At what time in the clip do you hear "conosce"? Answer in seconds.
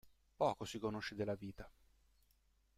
0.79-1.13